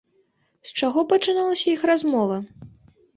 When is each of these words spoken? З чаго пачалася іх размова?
З 0.69 0.79
чаго 0.79 1.03
пачалася 1.11 1.65
іх 1.73 1.81
размова? 1.91 2.41